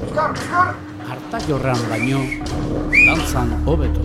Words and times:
Arta 0.00 1.38
jorran 1.44 1.80
baino, 1.90 2.20
dantzan 2.90 3.50
hobeto. 3.68 4.00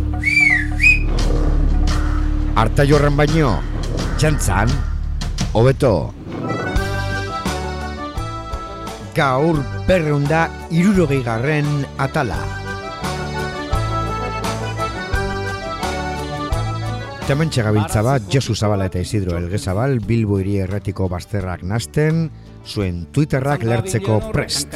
Arta 2.56 2.86
jorran 2.86 3.16
baino, 3.16 3.54
txantzan, 4.20 4.70
hobeto. 5.54 5.94
Gaur 9.16 9.62
berreunda 9.88 10.50
irurogei 10.76 11.22
garren 11.24 11.86
atala. 11.98 12.42
Hemen 17.26 17.50
txegabiltza 17.50 18.04
bat, 18.06 18.28
Josu 18.30 18.54
Zabala 18.54 18.92
eta 18.92 19.00
Isidro 19.02 19.40
Elgezabal, 19.40 20.02
Bilbo 20.04 20.38
hiri 20.44 20.60
erratiko 20.68 21.08
bazterrak 21.10 21.64
nasten, 21.64 22.28
zuen 22.66 23.06
Twitterrak 23.12 23.64
lertzeko 23.64 24.20
prest. 24.34 24.76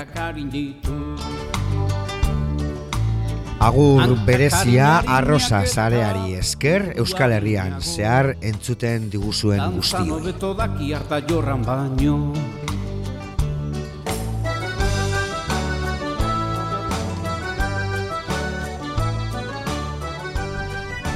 Agur 3.60 4.14
berezia 4.24 5.02
arroza 5.04 5.66
zareari 5.68 6.38
esker, 6.40 6.94
Euskal 7.02 7.34
Herrian 7.36 7.82
zehar 7.82 8.36
entzuten 8.40 9.10
diguzuen 9.12 9.76
guztioi. 9.76 10.32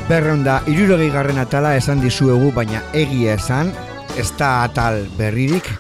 Berreunda, 0.04 0.60
irurogei 0.68 1.08
garren 1.14 1.40
atala 1.40 1.78
esan 1.80 2.04
dizuegu, 2.04 2.52
baina 2.52 2.84
egia 2.92 3.38
esan, 3.40 3.72
ez 4.20 4.28
da 4.38 4.66
atal 4.66 5.06
berririk, 5.16 5.72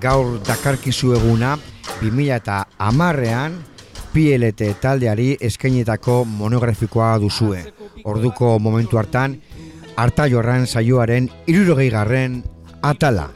gaur 0.00 0.38
dakarkizueguna, 0.46 1.56
2000 2.00 2.36
eta 2.36 2.64
amarrean, 2.78 3.58
PLT 4.12 4.74
taldeari 4.82 5.36
eskainetako 5.40 6.24
monografikoa 6.24 7.16
duzue. 7.22 7.62
Orduko 8.04 8.58
momentu 8.58 8.98
hartan, 8.98 9.36
harta 9.96 10.26
jorran 10.28 10.66
saioaren 10.66 11.28
irurogei 11.46 11.90
garren 11.90 12.42
atala. 12.82 13.28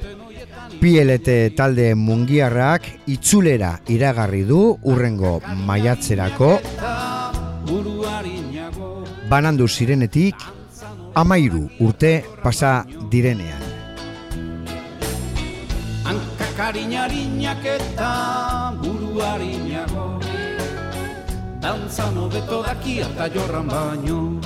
PLT 0.81 1.55
talde 1.57 1.95
mungiarrak 1.95 2.89
itzulera 3.09 3.79
iragarri 3.89 4.43
du 4.45 4.61
urrengo 4.83 5.39
maiatzerako 5.67 6.51
banandu 9.31 9.69
zirenetik 9.69 10.35
amairu 11.15 11.69
urte 11.81 12.17
pasa 12.43 12.85
direnean. 13.11 13.64
Hankakariñarinak 16.55 17.67
eta 17.67 18.71
buruarinago. 18.79 20.23
Dantzan 21.59 22.15
hobeto 22.17 22.63
daki 22.63 23.03
harta 23.03 23.27
jorran 23.27 23.67
baino. 23.67 24.39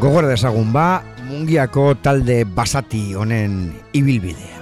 Gogor 0.00 0.26
dezagun 0.26 0.72
ba, 0.72 1.04
mungiako 1.28 1.94
talde 2.02 2.44
basati 2.44 3.14
honen 3.14 3.70
ibilbidea. 3.92 4.59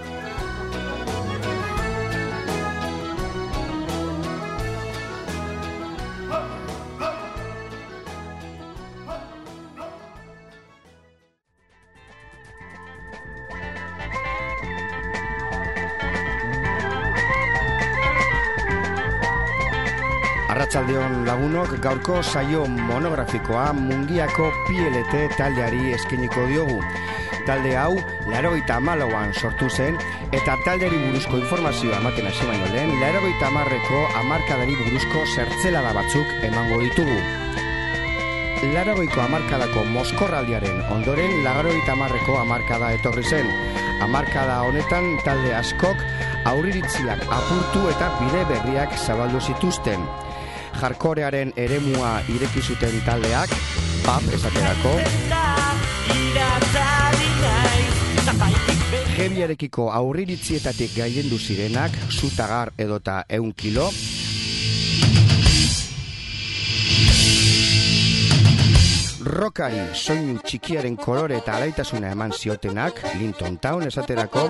Lagunok 21.69 21.85
gaurko 21.85 22.23
saio 22.23 22.63
monografikoa 22.65 23.75
mungiako 23.77 24.47
PLT 24.65 25.37
taldeari 25.37 25.93
eskeniko 25.93 26.47
diogu. 26.49 26.79
Talde 27.45 27.75
hau, 27.77 27.99
larogeita 28.33 28.79
amalauan 28.81 29.34
sortu 29.34 29.69
zen, 29.69 29.99
eta 30.33 30.55
taldeari 30.65 30.97
buruzko 31.03 31.37
informazioa 31.37 31.99
ematen 32.01 32.25
hasi 32.31 32.47
baino 32.49 32.71
lehen, 32.73 32.95
larogeita 33.03 33.51
amarreko 33.51 34.01
amarkadari 34.17 34.78
buruzko 34.81 35.27
zertzelada 35.34 35.93
batzuk 35.93 36.33
emango 36.49 36.78
ditugu. 36.87 37.19
Larogeiko 38.73 39.21
amarkadako 39.27 39.84
moskorraldiaren 39.93 40.81
ondoren 40.95 41.37
larogeita 41.45 41.93
amarreko 41.99 42.39
amarkada 42.47 42.95
etorri 42.97 43.27
zen. 43.28 43.53
Amarkada 44.09 44.62
honetan 44.65 45.19
talde 45.27 45.53
askok 45.59 46.01
aurriritziak 46.49 47.28
apurtu 47.28 47.84
eta 47.93 48.09
bide 48.23 48.47
berriak 48.55 48.97
zabaldu 49.05 49.45
zituzten. 49.51 50.09
Jarkorearen 50.78 51.53
eremua 51.59 52.21
ireki 52.31 52.62
zuten 52.62 53.00
taldeak, 53.06 53.50
pap 54.05 54.22
esaterako, 54.31 54.93
Heaviarekiko 59.19 59.89
aurriritzietatik 59.91 60.94
gailendu 60.94 61.39
zirenak, 61.39 61.97
zutagar 62.15 62.71
edota 62.78 63.25
eun 63.28 63.50
kilo, 63.53 63.89
Rokari 69.28 69.83
soinu 69.99 70.39
txikiaren 70.47 70.95
kolore 70.97 71.37
eta 71.43 71.59
alaitasuna 71.59 72.15
eman 72.15 72.33
ziotenak, 72.33 73.03
Linton 73.19 73.59
Town 73.59 73.91
esaterako, 73.91 74.47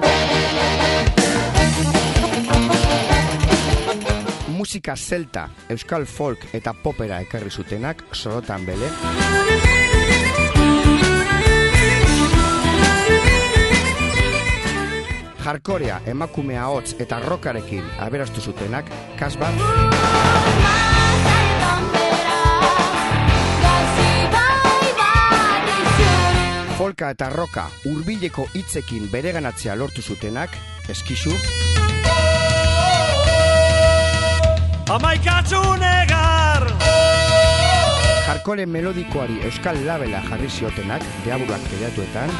musika 4.58 4.96
zelta, 4.96 5.46
euskal 5.70 6.02
folk 6.10 6.48
eta 6.56 6.72
popera 6.74 7.20
ekarri 7.22 7.50
zutenak, 7.50 8.02
sorotan 8.12 8.66
bele, 8.66 8.90
jarkorea, 15.44 16.00
emakumea 16.10 16.66
hotz 16.74 16.96
eta 16.98 17.20
rokarekin 17.22 17.86
aberastu 18.02 18.42
zutenak, 18.50 18.90
kasba, 19.20 19.52
folka 26.78 27.14
eta 27.14 27.30
roka 27.30 27.68
hurbileko 27.86 28.50
hitzekin 28.58 29.06
bereganatzea 29.14 29.78
lortu 29.78 30.02
zutenak, 30.02 30.50
eskizu, 30.90 31.34
Amaikatzu 34.88 35.58
negar! 35.76 36.62
Jarkore 38.24 38.64
melodikoari 38.64 39.34
euskal 39.44 39.76
labela 39.84 40.22
jarri 40.24 40.48
ziotenak, 40.48 41.02
deaburak 41.26 41.66
pediatuetan, 41.68 42.32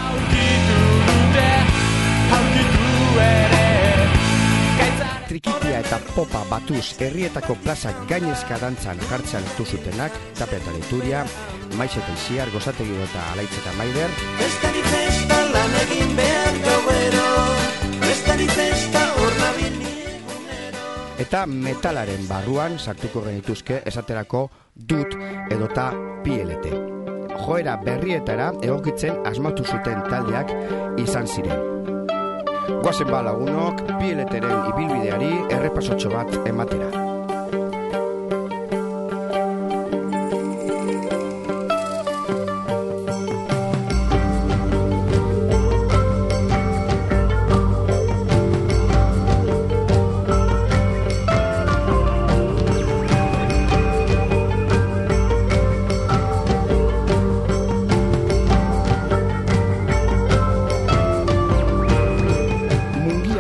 trikitia 5.28 5.82
eta 5.82 5.98
popa 6.14 6.41
batuz 6.48 6.87
herrietako 6.97 7.58
plazak 7.66 8.00
gainezka 8.08 8.56
dantzan 8.62 8.97
jartzean 9.10 9.44
hartu 9.44 9.66
zutenak, 9.69 10.16
tape 10.38 10.56
eta 10.56 10.72
leituria, 10.72 11.26
maiz 11.76 11.92
eta 12.00 12.14
isiar, 12.16 12.48
gozategi 12.56 12.97
eta 13.10 13.26
alaitz 13.34 13.53
eta 13.60 13.76
maider, 13.76 14.16
Bestari 14.41 14.87
festa 14.88 15.42
lan 15.53 15.76
egin 15.84 16.16
behar 16.16 16.62
gauero 16.64 17.28
Bestari 18.06 18.48
festa 18.56 18.58
hor 18.78 18.88
nabili 18.88 18.97
eta 21.19 21.47
metalaren 21.47 22.29
barruan 22.29 22.79
sartuko 22.79 23.25
genituzke 23.27 23.83
esaterako 23.87 24.45
dut 24.75 25.17
edota 25.51 25.91
PLT. 26.25 26.73
Joera 27.39 27.77
berrietara 27.83 28.53
egokitzen 28.62 29.27
asmatu 29.27 29.65
zuten 29.65 30.03
taldeak 30.11 30.55
izan 31.03 31.27
ziren. 31.27 31.67
Goazen 32.83 33.11
ba 33.11 33.23
lagunok, 33.25 33.81
PLTren 33.99 34.73
ibilbideari 34.73 35.34
errepasotxo 35.56 36.12
bat 36.12 36.35
ematera. 36.47 37.07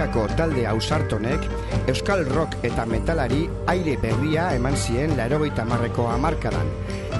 Mungiako 0.08 0.36
talde 0.38 0.62
ausartonek 0.64 1.42
Euskal 1.90 2.22
rock 2.32 2.54
eta 2.64 2.86
metalari 2.88 3.42
aire 3.68 3.96
berria 4.00 4.46
eman 4.56 4.76
zien 4.76 5.12
larogeita 5.18 5.66
marreko 5.68 6.06
hamarkadan 6.08 6.70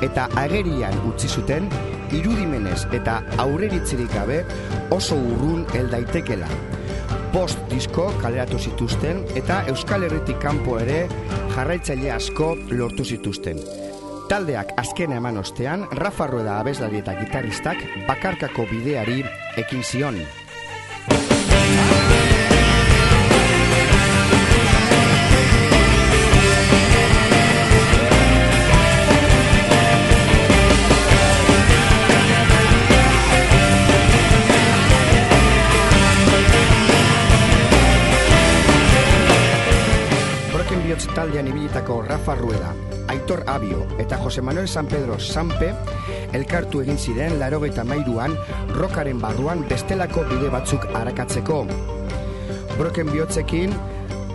eta 0.01 0.25
agerian 0.41 0.97
utzi 1.05 1.29
zuten 1.29 1.69
irudimenez 2.17 2.87
eta 2.97 3.19
aurreritzirik 3.45 4.09
gabe 4.15 4.41
oso 4.91 5.21
urrun 5.21 5.67
hel 5.75 5.91
daitekela. 5.91 6.49
bost 7.33 7.61
disko 7.69 8.09
kaleratu 8.23 8.59
zituzten 8.59 9.25
eta 9.37 9.65
Euskal 9.69 10.09
Herritik 10.09 10.41
kanpo 10.41 10.79
ere 10.81 11.07
jarraitzaile 11.55 12.11
asko 12.13 12.55
lortu 12.71 13.05
zituzten. 13.05 13.61
Taldeak 14.29 14.73
azken 14.81 15.13
eman 15.13 15.37
ostean, 15.37 15.85
Rafa 15.93 16.27
Rueda 16.27 16.59
abeslari 16.61 17.05
eta 17.05 17.21
gitarristak 17.21 17.85
bakarkako 18.09 18.65
bideari 18.73 19.25
ekin 19.61 19.85
zion. 19.85 20.23
Taldean 41.29 41.49
ibilitako 41.53 42.01
Rafa 42.09 42.35
Rueda, 42.41 42.71
Aitor 43.13 43.43
Abio 43.45 43.85
eta 44.01 44.17
Jose 44.17 44.41
Manuel 44.41 44.65
San 44.65 44.87
Pedro 44.89 45.19
Sanpe 45.21 45.75
elkartu 46.33 46.81
egin 46.81 46.97
ziren 46.97 47.35
larogeita 47.37 47.85
mairuan 47.85 48.33
rokaren 48.73 49.21
barruan 49.21 49.61
bestelako 49.69 50.25
bide 50.31 50.49
batzuk 50.49 50.87
arakatzeko. 50.97 51.59
Broken 52.79 53.13
Bihotzekin 53.13 53.77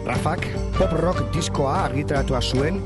Rafak 0.06 0.46
pop 0.78 0.94
rock 1.02 1.24
diskoa 1.34 1.80
argitaratua 1.88 2.44
zuen 2.46 2.78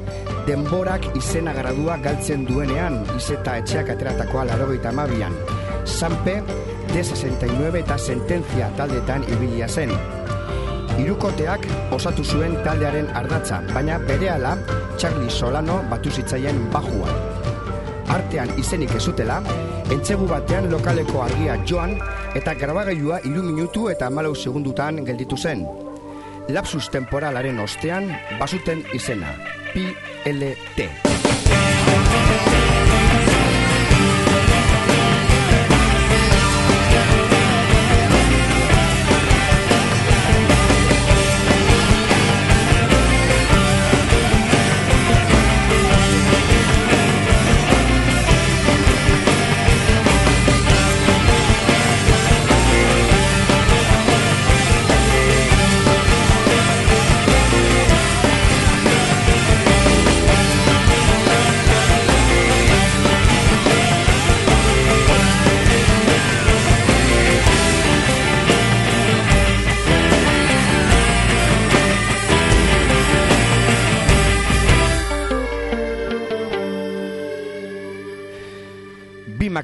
denborak 0.47 1.09
izena 1.19 1.51
gradua 1.51 1.99
galtzen 1.99 2.47
duenean 2.47 3.01
izeta 3.17 3.57
etxeak 3.59 3.91
ateratakoa 3.97 4.47
larogeita 4.53 4.95
mabian. 4.95 5.35
Sanpe, 5.83 6.39
D69 6.95 7.75
eta 7.83 7.99
sententzia 7.99 8.71
taldetan 8.79 9.27
ibilia 9.35 9.67
zen. 9.67 9.91
Hirukoteak 10.97 11.67
osatu 11.93 12.23
zuen 12.25 12.55
taldearen 12.65 13.09
ardatza, 13.13 13.59
baina 13.69 13.99
berehala 14.01 14.55
Charlie 14.97 15.29
Solano 15.29 15.75
batu 15.91 16.09
zitzaien 16.09 16.57
bajua. 16.73 17.13
Artean 18.09 18.49
izenik 18.57 18.95
ezutela, 18.97 19.37
entzegu 19.93 20.25
batean 20.31 20.71
lokaleko 20.71 21.21
argia 21.27 21.59
joan 21.69 21.93
eta 22.39 22.55
grabagailua 22.57 23.19
hiru 23.29 23.43
minutu 23.45 23.89
eta 23.93 24.09
malau 24.09 24.33
segundutan 24.35 25.03
gelditu 25.05 25.37
zen. 25.37 25.67
Lapsus 26.49 26.89
temporalaren 26.89 27.59
ostean 27.59 28.09
basuten 28.39 28.81
izena, 28.97 29.35
PLT. 29.75 30.89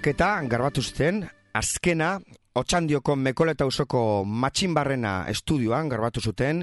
Bi 0.03 0.09
maketa 0.09 0.41
garbatu 0.51 0.81
zuten, 0.83 1.21
azkena, 1.55 2.19
Otxandioko 2.59 3.15
Mekoleta 3.15 3.63
usoko 3.65 4.25
Matxinbarrena 4.25 5.29
estudioan 5.31 5.87
garbatu 5.87 6.19
zuten 6.19 6.59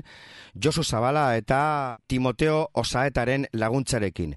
Josu 0.53 0.85
Zabala 0.85 1.39
eta 1.39 1.97
Timoteo 2.07 2.69
Osaetaren 2.75 3.47
laguntzarekin. 3.55 4.37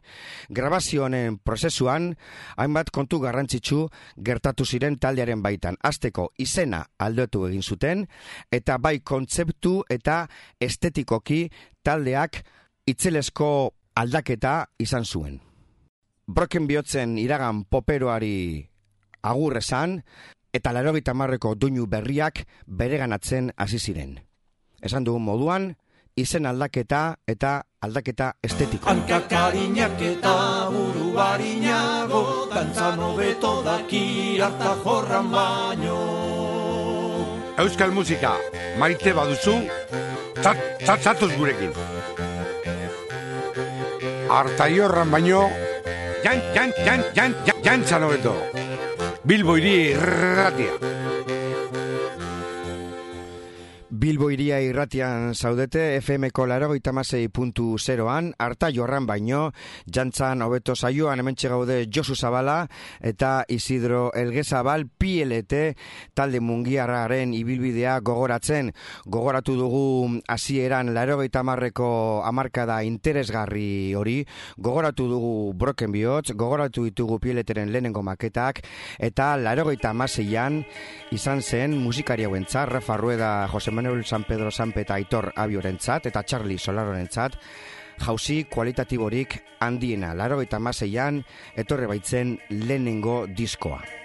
Grabazio 0.50 1.04
honen 1.04 1.38
prozesuan 1.44 2.16
hainbat 2.56 2.96
kontu 2.96 3.20
garrantzitsu 3.20 3.90
gertatu 4.16 4.64
ziren 4.64 4.96
taldearen 4.96 5.44
baitan. 5.44 5.76
Azteko 5.84 6.32
izena 6.38 6.86
aldatu 6.98 7.46
egin 7.52 7.62
zuten 7.62 8.08
eta 8.52 8.78
bai 8.78 9.02
kontzeptu 9.04 9.82
eta 9.90 10.30
estetikoki 10.62 11.50
taldeak 11.84 12.40
itzelesko 12.88 13.74
aldaketa 13.96 14.62
izan 14.80 15.04
zuen. 15.04 15.42
Broken 16.26 16.68
bihotzen 16.68 17.18
iragan 17.18 17.66
poperoari 17.66 18.73
agur 19.24 19.58
esan, 19.58 20.04
eta 20.54 20.74
larogeita 20.76 21.16
marreko 21.18 21.56
duinu 21.56 21.88
berriak 21.90 22.46
bereganatzen 22.68 23.52
hasi 23.58 23.80
ziren. 23.80 24.20
Esan 24.84 25.04
dugun 25.08 25.24
moduan, 25.24 25.74
izen 26.16 26.46
aldaketa 26.46 27.16
eta 27.28 27.64
aldaketa 27.82 28.34
estetiko. 28.44 28.90
Hankakarinak 28.90 30.02
eta 30.02 30.36
buru 30.70 31.12
barinago, 31.16 32.24
dantzan 32.54 33.00
hobeto 33.00 33.56
daki 33.66 34.04
harta 34.42 34.76
jorran 34.84 35.32
baino. 35.32 35.98
Euskal 37.64 37.92
musika, 37.94 38.38
maite 38.82 39.14
baduzu, 39.14 39.60
tzat, 40.42 40.58
tzat, 40.84 41.02
tzatuz 41.02 41.32
gurekin. 41.38 41.74
Artaiorran 44.34 45.12
baino, 45.14 45.48
jan, 46.26 46.42
jan, 46.56 46.74
jan, 46.86 47.06
jan, 47.14 47.38
jan, 47.46 47.64
jantzan 47.64 48.10
hobeto. 48.10 48.63
Bilbo 49.24 49.56
hiri 49.56 49.76
irratia. 49.96 50.93
Bilbo 54.04 54.28
iria 54.36 54.58
irratian 54.60 55.32
zaudete 55.32 56.02
FMko 56.02 56.44
puntu 57.32 57.78
zeroan, 57.80 58.34
harta 58.38 58.70
jorran 58.70 59.06
baino, 59.06 59.54
jantzan 59.88 60.42
hobeto 60.42 60.76
saioan 60.76 61.20
hemen 61.20 61.36
gaude 61.40 61.88
Josu 61.90 62.14
Zabala 62.14 62.68
eta 63.00 63.46
Isidro 63.48 64.12
Elgezabal 64.14 64.88
PLT 64.90 65.78
talde 66.14 66.42
mungiarraren 66.42 67.34
ibilbidea 67.34 68.02
gogoratzen. 68.02 68.74
Gogoratu 69.06 69.56
dugu 69.56 70.20
hasieran 70.28 70.94
larogeita 70.94 71.42
marreko 71.42 72.24
amarkada 72.26 72.84
interesgarri 72.84 73.96
hori, 73.96 74.26
gogoratu 74.58 75.08
dugu 75.08 75.54
Broken 75.54 75.94
Bihotz, 75.94 76.34
gogoratu 76.36 76.84
ditugu 76.84 77.20
PLTren 77.20 77.72
lehenengo 77.72 78.04
maketak, 78.04 78.66
eta 79.00 79.38
larogeita 79.38 79.94
maseian 79.94 80.66
izan 81.12 81.42
zen 81.42 81.78
musikari 81.78 82.26
hauentzat, 82.26 82.68
Rafa 82.68 82.98
Rueda, 82.98 83.48
Jose 83.48 83.72
Manuel 83.72 83.93
San 84.02 84.24
Pedro 84.26 84.50
Sanpe 84.52 84.82
eta 84.82 84.98
Aitor 84.98 85.32
Abiorentzat 85.36 86.10
eta 86.10 86.24
Charlie 86.24 86.58
Solarorentzat 86.58 87.38
jauzi 88.02 88.44
kualitatiborik 88.50 89.38
handiena, 89.62 90.14
laro 90.18 90.42
eta 90.42 90.60
maseian 90.60 91.22
etorre 91.56 91.88
baitzen 91.88 92.40
lehenengo 92.50 93.26
diskoa. 93.28 94.03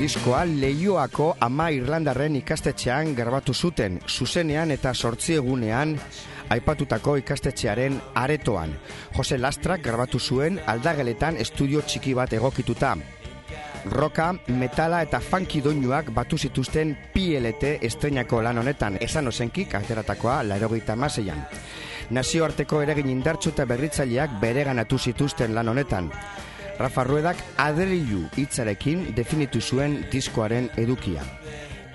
Diskoa 0.00 0.46
Leioako 0.48 1.34
ama 1.44 1.66
Irlandarren 1.76 2.38
ikastetxean 2.38 3.10
grabatu 3.14 3.52
zuten, 3.52 3.98
zuzenean 4.08 4.70
eta 4.72 4.94
sortzi 4.94 5.34
egunean 5.36 5.92
aipatutako 6.48 7.18
ikastetxearen 7.20 7.98
aretoan. 8.16 8.72
Jose 9.16 9.36
Lastrak 9.38 9.84
grabatu 9.84 10.18
zuen 10.18 10.56
aldageletan 10.66 11.36
estudio 11.36 11.84
txiki 11.84 12.14
bat 12.16 12.32
egokituta. 12.32 12.94
Roka, 13.92 14.32
metala 14.48 15.02
eta 15.04 15.20
funky 15.20 15.60
doinuak 15.64 16.08
batu 16.16 16.38
zituzten 16.38 16.96
PLT 17.12 17.76
estrenako 17.84 18.40
lan 18.42 18.58
honetan, 18.64 18.96
esan 19.00 19.28
osenkik 19.28 19.74
ateratakoa 19.74 20.42
larogeita 20.48 20.96
maseian. 20.96 21.44
Nazioarteko 22.10 22.80
eragin 22.82 23.12
indartsu 23.12 23.52
eta 23.52 23.68
berritzaileak 23.68 24.40
bereganatu 24.40 24.98
zituzten 24.98 25.54
lan 25.54 25.68
honetan. 25.68 26.08
Rafa 26.80 27.04
Ruedak 27.04 27.36
aderilu 27.60 28.24
hitzarekin 28.40 29.10
definitu 29.16 29.60
zuen 29.60 30.00
diskoaren 30.12 30.70
edukia. 30.80 31.22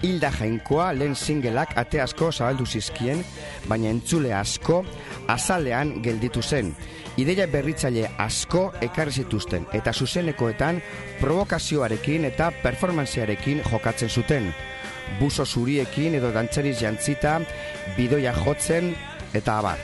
hilda 0.05 0.29
jainkoa 0.29 0.91
lehen 0.93 1.15
singelak 1.15 1.73
ate 1.79 2.01
asko 2.01 2.31
zabaldu 2.31 2.65
zizkien, 2.65 3.23
baina 3.69 3.89
entzule 3.89 4.33
asko 4.33 4.83
azalean 5.27 5.95
gelditu 6.05 6.43
zen. 6.43 6.75
Ideia 7.17 7.47
berritzaile 7.47 8.09
asko 8.19 8.67
ekarri 8.85 9.23
zituzten 9.23 9.65
eta 9.73 9.93
zuzenekoetan 9.93 10.81
provokazioarekin 11.21 12.25
eta 12.29 12.51
performanziarekin 12.63 13.63
jokatzen 13.71 14.09
zuten. 14.09 14.51
Buso 15.19 15.45
zuriekin 15.45 16.15
edo 16.19 16.31
dantzeriz 16.35 16.77
jantzita, 16.81 17.39
bidoia 17.97 18.33
jotzen 18.43 18.93
eta 19.33 19.59
abar. 19.59 19.79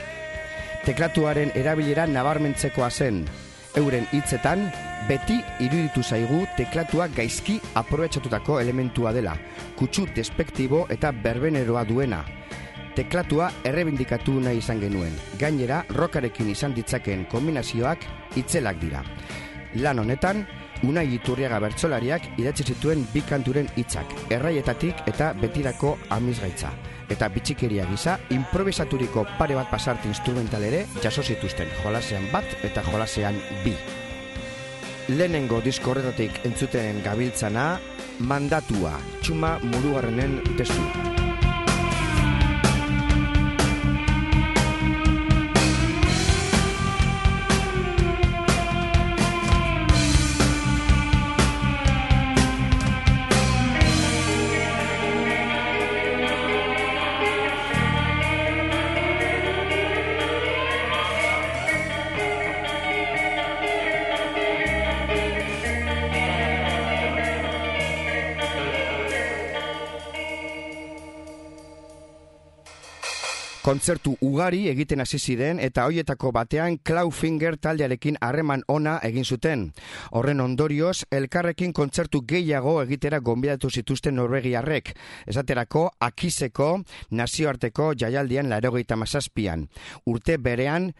Teklatuaren 0.84 1.52
erabilera 1.54 2.06
nabarmentzekoa 2.06 2.90
zen. 2.90 3.24
Euren 3.78 4.04
hitzetan, 4.12 4.66
beti 5.08 5.38
iruditu 5.60 6.02
zaigu 6.02 6.44
teklatua 6.56 7.08
gaizki 7.14 7.58
aprobetxatutako 7.74 8.60
elementua 8.60 9.12
dela, 9.12 9.34
kutsu 9.76 10.06
despektibo 10.14 10.86
eta 10.90 11.12
berbeneroa 11.12 11.84
duena. 11.88 12.22
Teklatua 12.96 13.48
errebindikatu 13.64 14.34
nahi 14.40 14.60
izan 14.60 14.80
genuen. 14.82 15.14
Gainera, 15.40 15.82
rokarekin 15.96 16.50
izan 16.52 16.74
ditzakeen 16.76 17.24
kombinazioak 17.32 18.04
itzelak 18.36 18.80
dira. 18.82 19.00
Lan 19.80 20.02
honetan, 20.02 20.44
Unai 20.82 21.06
Iturriaga 21.14 21.60
bertsolariak 21.62 22.24
idatzi 22.42 22.64
zituen 22.72 23.04
bi 23.12 23.22
kanturen 23.22 23.68
hitzak, 23.78 24.16
erraietatik 24.34 25.04
eta 25.06 25.30
betirako 25.38 25.94
amizgaitza. 26.10 26.72
Eta 27.12 27.28
bitxikeria 27.30 27.86
gisa, 27.86 28.18
improvisaturiko 28.34 29.26
pare 29.38 29.54
bat 29.54 29.70
pasarte 29.70 30.10
instrumental 30.10 30.66
ere 30.66 30.86
jaso 31.04 31.22
zituzten, 31.22 31.70
jolasean 31.84 32.30
bat 32.34 32.56
eta 32.66 32.82
jolasean 32.90 33.38
bi. 33.62 33.76
Lehenengo 35.10 35.58
disko 35.64 35.90
horretatik 35.90 36.36
entzuten 36.46 37.00
gabiltzana, 37.02 37.64
mandatua, 38.22 38.94
txuma 39.20 39.56
murugarrenen 39.64 40.38
testu. 40.54 41.21
Kontzertu 73.72 74.12
ugari 74.20 74.66
egiten 74.68 75.00
hasi 75.00 75.16
ziren 75.16 75.60
eta 75.64 75.86
hoietako 75.88 76.28
batean 76.36 76.74
Clawfinger 76.84 77.54
taldearekin 77.56 78.18
harreman 78.20 78.66
ona 78.68 78.98
egin 79.08 79.24
zuten. 79.24 79.62
Horren 80.12 80.42
ondorioz, 80.44 81.06
elkarrekin 81.08 81.72
kontzertu 81.72 82.20
gehiago 82.28 82.74
egitera 82.82 83.22
gonbidatu 83.24 83.70
zituzten 83.70 84.18
Norvegiarrek. 84.20 84.92
Esaterako, 85.24 85.86
akizeko 86.04 86.68
nazioarteko 87.16 87.94
jaialdian 87.96 88.52
larogeita 88.52 88.98
mazazpian. 89.00 89.64
Urte 90.04 90.36
berean, 90.36 90.92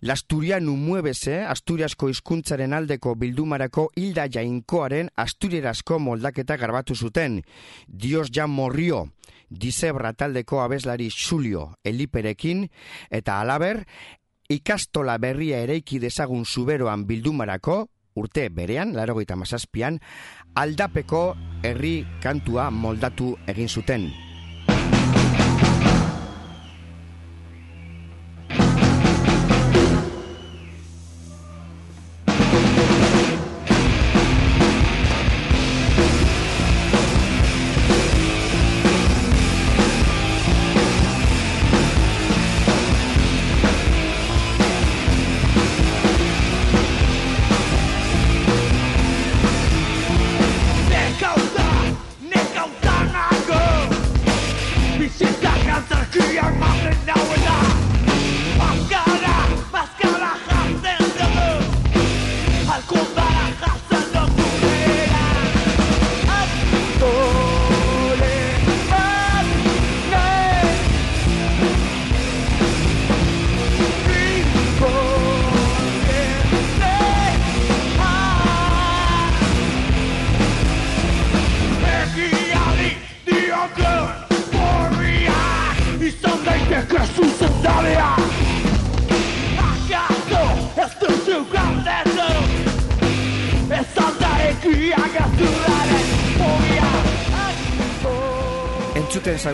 Lasturianu 0.00 0.76
muebese, 0.80 1.42
Asturiasko 1.44 2.08
hizkuntzaren 2.08 2.72
aldeko 2.72 3.12
bildumarako 3.20 3.90
hilda 4.00 4.24
jainkoaren 4.32 5.10
Asturierazko 5.16 5.98
moldaketa 6.00 6.56
garbatu 6.56 6.94
zuten. 6.96 7.42
Dios 7.86 8.30
ja 8.32 8.46
morrio, 8.46 9.08
Dizebra 9.50 10.12
taldeko 10.14 10.62
abeslari 10.62 11.10
Xulio 11.10 11.74
Eliperekin 11.84 12.68
eta 13.10 13.40
alaber 13.40 13.82
ikastola 14.48 15.18
berria 15.18 15.60
ereiki 15.66 15.98
dezagun 15.98 16.46
zuberoan 16.46 17.04
bildumarako 17.06 17.84
urte 18.14 18.48
berean, 18.48 18.94
larogeita 18.96 19.36
mazazpian, 19.36 20.00
aldapeko 20.54 21.22
herri 21.62 22.06
kantua 22.22 22.70
moldatu 22.70 23.36
egin 23.48 23.68
zuten. 23.68 24.10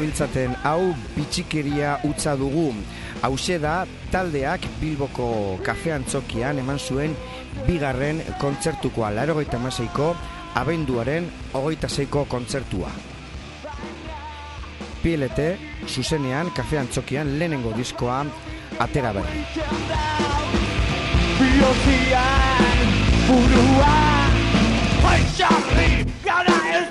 Zabiltzaten 0.06 0.54
hau 0.62 0.94
bitxikeria 1.16 1.98
utza 2.04 2.36
dugu. 2.36 2.74
Hauxe 3.22 3.58
da 3.58 3.86
taldeak 4.12 4.66
Bilboko 4.80 5.58
kafean 5.64 6.04
txokian 6.04 6.58
eman 6.58 6.78
zuen 6.78 7.16
bigarren 7.66 8.20
kontzertukoa 8.40 9.10
larogeita 9.10 9.58
maseiko 9.58 10.14
abenduaren 10.54 11.26
hogeita 11.52 11.88
zeiko 11.88 12.24
kontzertua. 12.24 12.90
PLT 15.02 15.40
zuzenean 15.88 16.50
kafean 16.54 16.88
txokian 16.88 17.38
lehenengo 17.38 17.72
diskoa 17.76 18.24
atera 18.78 19.12
berri. 19.12 19.44
Biozian 21.40 22.86
burua 23.26 23.96
gara 26.24 26.56
ez 26.78 26.86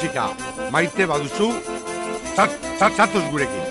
musika 0.00 0.32
maite 0.72 1.04
baduzu, 1.04 1.50
zat, 2.32 2.50
zat, 2.78 2.92
zatuz 2.96 3.24
gurekin. 3.28 3.66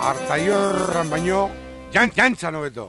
Artaiorran 0.00 1.10
baino, 1.12 1.50
jan, 1.92 2.08
jantzan 2.16 2.56
hobeto. 2.56 2.86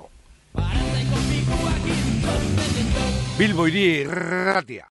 Bilbo 3.35 3.67
hiri 3.67 3.83
irratia. 4.05 4.87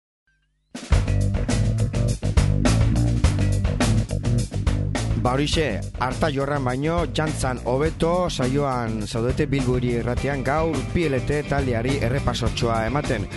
Ba 5.23 5.37
horixe, 5.37 5.68
harta 6.00 6.32
jorran 6.35 6.64
baino, 6.64 7.04
jantzan 7.14 7.62
hobeto 7.68 8.26
saioan 8.30 9.02
zaudete 9.06 9.47
bilburi 9.47 9.99
erratean 10.00 10.42
gaur 10.42 10.75
PLT 10.94 11.44
taldeari 11.47 11.99
errepasotxoa 12.09 12.87
ematen. 12.90 13.28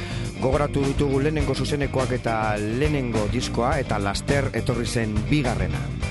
Gogoratu 0.44 0.82
ditugu 0.84 1.22
lehenengo 1.24 1.54
zuzenekoak 1.56 2.18
eta 2.18 2.34
lehenengo 2.60 3.30
diskoa 3.32 3.78
eta 3.80 4.02
laster 4.04 4.52
etorri 4.60 4.84
zen 4.84 5.16
bigarrena. 5.30 6.03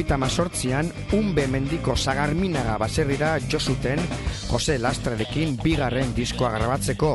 Laragoita 0.00 0.16
mazortzian, 0.16 0.86
unbe 1.12 1.42
mendiko 1.46 1.92
zagarminaga 1.92 2.78
baserrira 2.80 3.34
josuten 3.52 4.00
Jose 4.48 4.78
Lastrarekin 4.80 5.58
bigarren 5.60 6.14
diskoa 6.16 6.54
grabatzeko. 6.54 7.10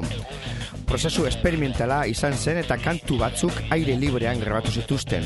Prozesu 0.85 1.25
esperimentala 1.25 2.03
izan 2.05 2.37
zen 2.37 2.59
eta 2.61 2.77
kantu 2.77 3.17
batzuk 3.23 3.57
aire 3.73 3.95
librean 3.97 4.37
grabatu 4.37 4.69
zituzten. 4.69 5.25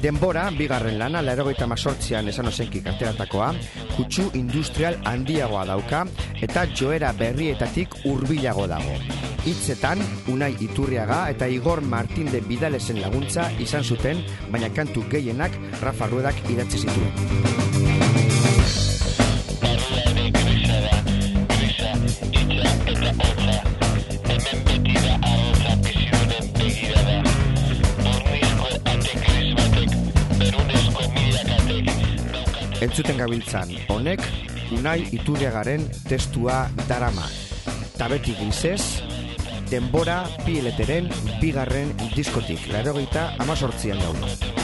Denbora, 0.00 0.46
bigarren 0.56 0.96
lana, 1.02 1.20
laragoita 1.20 1.68
mazortzian 1.68 2.32
esan 2.32 2.48
ozenkik 2.48 2.88
ateratakoa, 2.94 3.50
kutsu 3.98 4.30
industrial 4.32 4.96
handiagoa 5.04 5.66
dauka 5.68 6.06
eta 6.48 6.64
joera 6.72 7.12
berrietatik 7.12 8.00
hurbilago 8.06 8.64
dago. 8.72 9.23
Hitzetan, 9.44 10.00
Unai 10.32 10.54
Iturriaga 10.64 11.26
eta 11.28 11.44
Igor 11.52 11.82
Martin 11.84 12.30
de 12.32 12.40
Vidalesen 12.40 12.96
laguntza 13.02 13.50
izan 13.60 13.84
zuten, 13.84 14.22
baina 14.48 14.70
kantu 14.72 15.04
gehienak 15.12 15.52
Rafa 15.82 16.08
Ruedak 16.08 16.40
idatzi 16.48 16.80
zituen. 16.80 17.12
Entzuten 32.80 33.20
gabiltzan, 33.20 33.76
honek 33.92 34.24
Unai 34.72 35.02
Iturriagaren 35.12 35.84
testua 36.08 36.64
darama. 36.88 37.28
Tabeti 37.98 38.32
gizez, 38.40 39.04
denbora 39.74 40.20
pileteren 40.44 41.08
bigarren 41.40 41.90
diskotik, 42.14 42.68
larogeita 42.70 43.32
amazortzian 43.42 43.98
daude. 44.06 44.63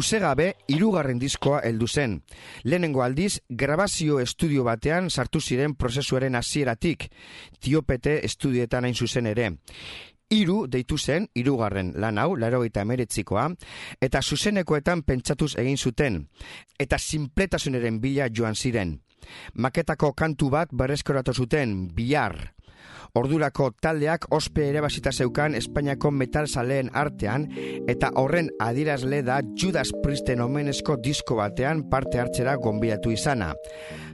Luze 0.00 0.16
gabe 0.16 0.54
hirugarren 0.72 1.18
diskoa 1.20 1.58
heldu 1.68 1.84
zen. 1.84 2.12
Lehenengo 2.64 3.02
aldiz 3.04 3.42
grabazio 3.62 4.16
estudio 4.22 4.62
batean 4.64 5.10
sartu 5.10 5.42
ziren 5.44 5.74
prozesuaren 5.76 6.38
hasieratik, 6.38 7.04
Tiopete 7.60 8.14
estudietan 8.24 8.88
hain 8.88 8.96
zuzen 8.96 9.28
ere. 9.28 9.50
Hiru 10.32 10.62
deitu 10.72 10.96
zen 10.96 11.26
hirugarren 11.36 11.92
lan 12.00 12.16
hau, 12.16 12.30
laurogeita 12.32 12.80
emeretzikoa, 12.86 13.44
eta 14.00 14.22
zuzenekoetan 14.22 15.02
pentsatuz 15.04 15.50
egin 15.60 15.76
zuten, 15.76 16.16
eta 16.78 16.96
sinpletasunaren 16.96 18.00
bila 18.00 18.30
joan 18.32 18.56
ziren. 18.56 18.96
Maketako 19.52 20.14
kantu 20.16 20.48
bat 20.56 20.72
berreskoratu 20.72 21.36
zuten, 21.36 21.90
bihar. 21.92 22.54
Ordurako 23.14 23.70
taldeak 23.82 24.28
ospe 24.34 24.68
ere 24.70 24.80
basita 24.84 25.10
zeukan 25.10 25.56
Espainiako 25.58 26.12
metal 26.14 26.46
zaleen 26.46 26.90
artean 26.94 27.48
eta 27.90 28.12
horren 28.20 28.50
adirazle 28.62 29.22
da 29.26 29.40
Judas 29.58 29.90
Priesten 30.02 30.40
omenezko 30.44 30.96
disko 31.02 31.40
batean 31.40 31.82
parte 31.90 32.20
hartzera 32.22 32.54
gonbidatu 32.56 33.10
izana. 33.10 33.52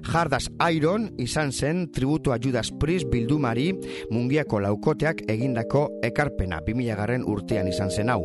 Jardas 0.06 0.48
Iron 0.72 1.10
izan 1.18 1.52
zen 1.52 1.90
tributua 1.92 2.38
Judas 2.42 2.72
Priest 2.80 3.10
bildumari 3.12 3.72
mungiako 4.10 4.60
laukoteak 4.64 5.26
egindako 5.28 5.88
ekarpena 6.02 6.62
2000 6.64 6.96
garren 6.96 7.28
urtean 7.28 7.68
izan 7.68 7.90
zen 7.90 8.10
hau. 8.14 8.22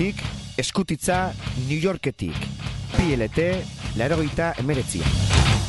Diskotik, 0.00 0.22
eskutitza 0.56 1.16
New 1.68 1.76
Yorketik. 1.76 2.36
PLT, 2.96 3.50
larogeita 4.00 4.54
emeretzia. 4.56 5.59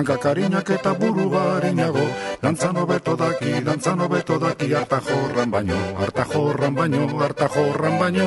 Hanka 0.00 0.16
karinak 0.16 0.64
eta 0.64 0.94
buru 0.96 1.28
barinago 1.28 2.00
Dantzan 2.40 2.72
hobeto 2.80 3.12
daki, 3.20 3.60
dantzan 3.60 4.00
hobeto 4.00 4.38
daki 4.40 4.72
Arta 4.72 4.96
jorran 5.04 5.50
baino, 5.52 5.76
arta 6.00 6.24
jorran 6.24 6.72
baino, 6.74 7.04
arta 7.20 7.48
jorran 7.52 7.98
baino 8.00 8.24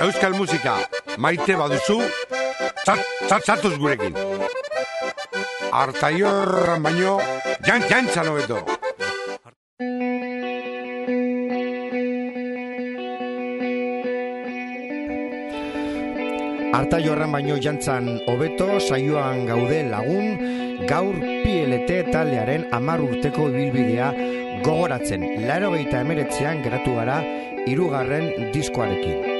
Euskal 0.00 0.32
musika, 0.32 0.78
maite 1.18 1.58
baduzu, 1.60 1.98
txat, 2.82 3.04
txat, 3.28 3.44
txatuz 3.44 3.76
gurekin. 3.78 4.16
Artaiorran 5.70 6.82
baino, 6.88 7.18
jan, 7.68 7.84
jantzan 7.92 8.32
hobeto. 8.32 8.64
Arta 16.74 16.98
joarran 16.98 17.30
baino 17.30 17.54
jantzan 17.62 18.08
hobeto 18.26 18.80
saioan 18.82 19.44
gaude 19.46 19.84
lagun, 19.92 20.53
gaur 20.88 21.14
PLT 21.18 22.00
taldearen 22.12 22.66
amar 22.72 23.02
urteko 23.04 23.48
ibilbidea 23.52 24.10
gogoratzen. 24.64 25.26
Laro 25.48 25.70
gehieta 25.76 26.02
emeretzean 26.06 26.64
geratu 26.66 26.98
gara 26.98 27.20
irugarren 27.70 28.52
diskoarekin. 28.56 29.33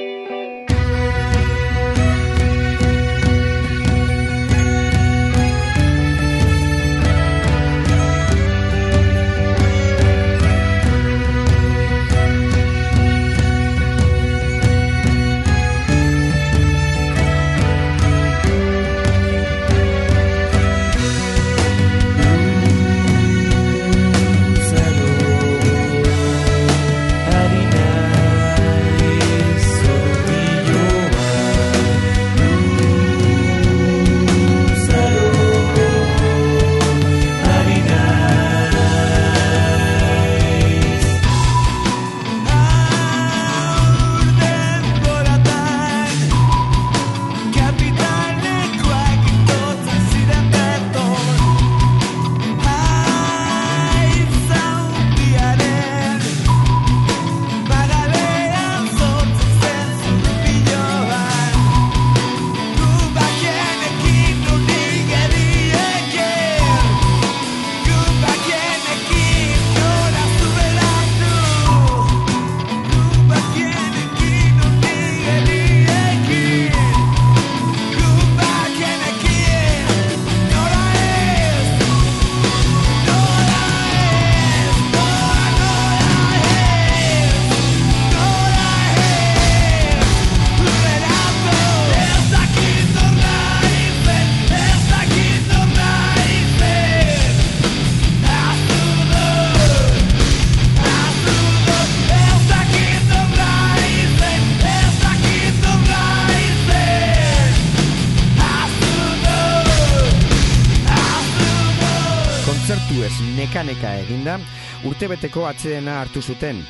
Neka-neka 113.65 114.05
eginda, 114.05 114.39
urtebeteko 114.85 115.45
atsedena 115.47 115.99
hartu 116.01 116.21
zuten. 116.21 116.61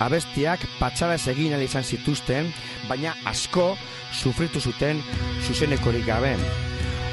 Abestiak 0.00 0.60
patxadaz 0.78 1.26
egin 1.28 1.58
izan 1.60 1.82
zituzten, 1.82 2.52
baina 2.88 3.14
asko 3.26 3.76
sufritu 4.12 4.60
zuten 4.60 5.02
zuzenekorik 5.46 6.06
gabe. 6.06 6.36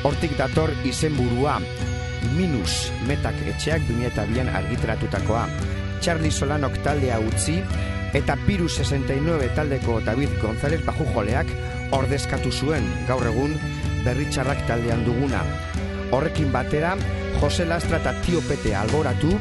Hortik 0.03 0.37
dator 0.37 0.71
izenburua, 0.85 1.59
minus 2.35 2.91
metak 3.07 3.35
etxeak 3.47 3.81
2002an 3.89 4.53
argiteratutakoa. 4.53 5.47
Charlie 6.01 6.31
Solanok 6.31 6.77
taldea 6.83 7.19
utzi, 7.19 7.63
eta 8.13 8.37
Pirus 8.45 8.77
69 8.77 9.49
taldeko 9.55 9.99
David 10.05 10.37
González 10.41 10.83
bajujoleak 10.85 11.49
ordezkatu 11.91 12.51
zuen 12.51 12.85
gaur 13.07 13.25
egun 13.25 13.57
berritxarrak 14.05 14.67
taldean 14.67 15.03
duguna. 15.05 15.41
Horrekin 16.15 16.51
batera, 16.53 16.95
Jose 17.41 17.65
Lastra 17.67 17.99
eta 17.99 18.13
Tio 18.23 18.41
Pete 18.47 18.71
alboratu 18.75 19.33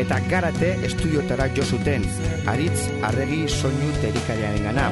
eta 0.00 0.20
garate 0.30 0.74
estudiotara 0.88 1.50
jo 1.56 1.64
zuten, 1.64 2.06
aritz 2.48 2.88
arregi 3.10 3.44
soinu 3.60 3.92
terikariaren 4.00 4.70
gana. 4.70 4.88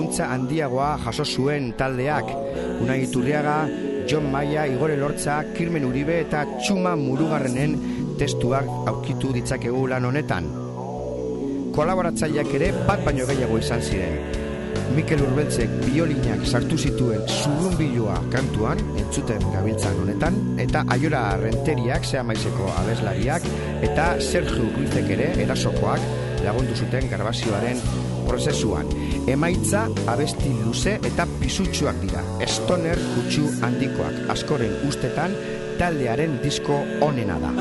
Laguntza 0.00 0.30
handiagoa 0.32 0.96
jaso 1.04 1.24
zuen 1.24 1.74
taldeak. 1.76 2.24
Unai 2.80 3.02
Iturriaga, 3.04 3.68
John 4.08 4.30
Maia, 4.32 4.64
Igor 4.66 4.90
Elortza, 4.90 5.42
Kirmen 5.52 5.84
Uribe 5.84 6.22
eta 6.22 6.46
Txuma 6.56 6.94
Murugarrenen 6.96 7.74
testuak 8.16 8.64
aurkitu 8.88 9.34
ditzakegu 9.34 9.82
lan 9.92 10.06
honetan. 10.08 10.48
Kolaboratzaileak 11.76 12.54
ere 12.56 12.70
bat 12.88 13.04
baino 13.04 13.26
gehiago 13.28 13.60
izan 13.60 13.84
ziren. 13.84 14.16
Mikel 14.96 15.20
Urbeltzek 15.26 15.76
biolinak 15.84 16.46
sartu 16.48 16.78
zituen 16.78 17.20
zurrunbilua 17.28 18.16
kantuan, 18.32 18.80
entzuten 19.04 19.44
gabiltzan 19.52 20.00
honetan, 20.00 20.40
eta 20.64 20.86
Aiora 20.96 21.26
Renteriak, 21.44 22.08
zea 22.08 22.24
maizeko 22.24 22.72
abeslariak, 22.80 23.44
eta 23.84 24.14
Sergio 24.18 24.64
Ruizek 24.64 25.12
ere, 25.18 25.30
erasokoak, 25.44 26.08
lagundu 26.46 26.74
zuten 26.74 27.06
grabazioaren 27.12 27.84
prozesuan. 28.26 28.88
Emaitza 29.28 29.86
abesti 30.08 30.52
luze 30.64 30.96
eta 31.04 31.26
pisutsuak 31.40 32.00
dira. 32.04 32.22
Stoner 32.46 32.98
kutsu 33.14 33.48
handikoak. 33.60 34.24
Askoren 34.32 34.76
ustetan 34.88 35.36
taldearen 35.80 36.38
disko 36.44 36.80
onena 37.04 37.38
da. 37.42 37.52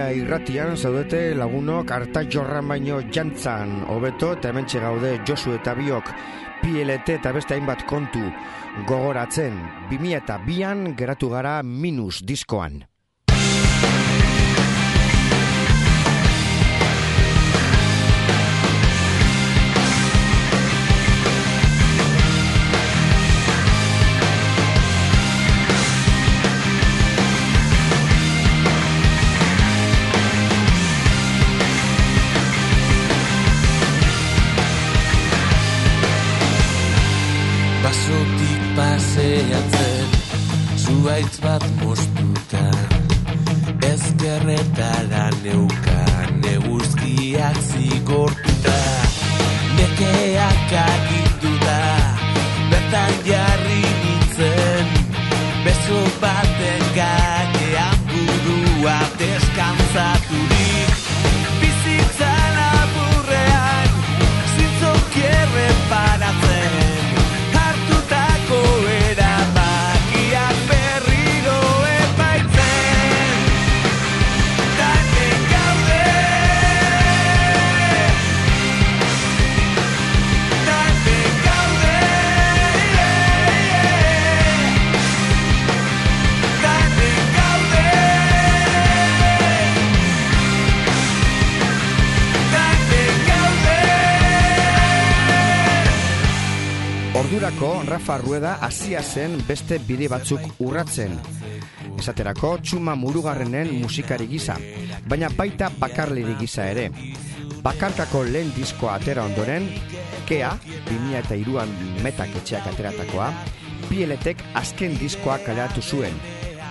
Iria 0.00 0.16
irratian 0.16 0.78
zaudete 0.80 1.34
lagunok 1.36 1.90
harta 1.92 2.22
jorran 2.24 2.70
baino 2.72 3.02
jantzan. 3.12 3.82
Hobeto 3.92 4.30
eta 4.32 4.48
hementxe 4.48 4.80
gaude 4.80 5.10
Josu 5.28 5.52
eta 5.58 5.74
biok. 5.76 6.08
PLT 6.62 7.18
eta 7.18 7.34
beste 7.36 7.58
hainbat 7.58 7.84
kontu 7.84 8.22
gogoratzen. 8.88 9.60
2002an 9.92 10.94
geratu 10.96 11.28
gara 11.36 11.58
minus 11.62 12.22
diskoan. 12.24 12.80
Basotik 38.10 38.62
paseatzen 38.76 40.08
Zuaitz 40.76 41.38
bat 41.40 41.64
mostuta 41.78 42.64
Ezkerretara 43.86 45.30
neukan 45.44 46.42
Eguzkiak 46.54 47.56
zigortuta. 47.70 48.78
Nekeak 49.78 50.74
aginduta 50.82 51.78
Bertan 52.74 53.14
jarri 53.30 53.82
nintzen. 54.02 54.94
Beso 55.64 56.02
baten 56.20 56.86
gainean 56.98 57.98
burua 58.10 59.00
deskantzaturik 59.22 60.49
Rafa 97.40 98.18
Rueda 98.18 98.58
hasia 98.60 99.00
zen 99.00 99.38
beste 99.48 99.78
bide 99.78 100.08
batzuk 100.12 100.42
urratzen. 100.60 101.14
Esaterako 101.96 102.58
txuma 102.60 102.92
murugarrenen 102.94 103.80
musikari 103.80 104.26
gisa, 104.28 104.58
baina 105.08 105.30
baita 105.32 105.70
bakarleri 105.78 106.34
gisa 106.36 106.66
ere. 106.68 106.90
Bakarkako 107.62 108.24
lehen 108.24 108.52
diskoa 108.52 108.98
atera 109.00 109.24
ondoren, 109.24 109.70
Kea, 110.28 110.52
2002an 110.90 111.72
metak 112.04 112.36
etxeak 112.42 112.66
ateratakoa, 112.74 113.32
Pieletek 113.88 114.44
azken 114.54 114.98
diskoa 115.00 115.38
kaleratu 115.38 115.80
zuen. 115.80 116.20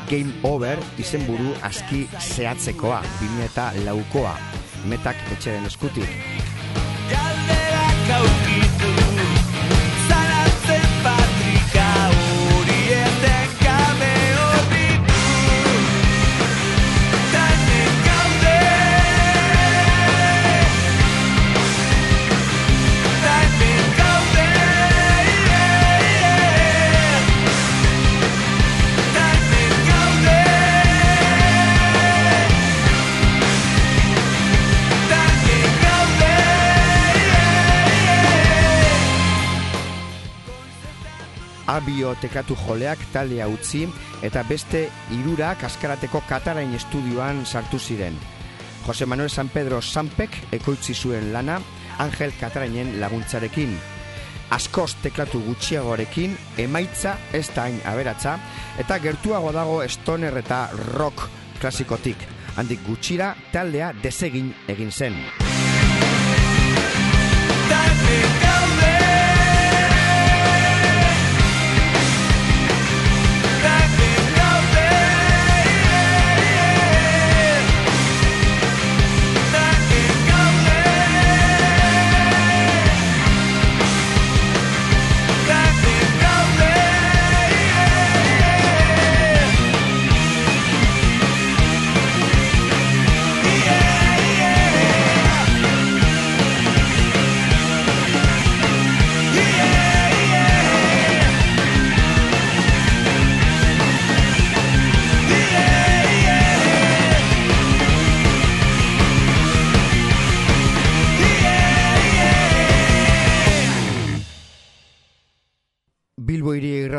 Game 0.10 0.38
Over 0.44 0.78
izenburu 1.02 1.56
aski 1.64 2.06
zehatzekoa, 2.20 3.02
2004koa, 3.24 4.38
metak 4.86 5.18
etxeren 5.34 5.66
eskutik. 5.66 6.10
Galderak 7.10 8.69
tekatu 42.22 42.58
joleak 42.66 43.00
taldea 43.14 43.48
utzi 43.48 43.86
eta 44.24 44.44
beste 44.44 44.88
hirurak 45.12 45.64
askarateko 45.64 46.24
Katarain 46.30 46.74
estudioan 46.76 47.46
sartu 47.46 47.80
ziren. 47.80 48.18
Jose 48.86 49.06
Manuel 49.06 49.30
San 49.30 49.50
Pedro 49.50 49.82
Sanpek 49.82 50.38
ekoitzi 50.52 50.94
zuen 50.94 51.34
lana 51.34 51.60
Angel 52.00 52.32
Katarainen 52.40 53.00
laguntzarekin. 53.02 53.76
Askoz 54.50 54.96
teklatu 55.04 55.42
gutxiagoarekin 55.46 56.38
emaitza 56.58 57.18
ez 57.34 57.46
da 57.54 57.68
hain 57.68 57.78
aberatza 57.86 58.40
eta 58.82 58.98
gertuago 59.00 59.52
dago 59.54 59.84
stoner 59.88 60.42
eta 60.42 60.70
rock 60.96 61.28
klasikotik. 61.62 62.26
Handik 62.58 62.82
gutxira 62.88 63.36
taldea 63.54 63.94
desegin 64.04 64.54
egin 64.68 64.92
zen. 64.92 65.22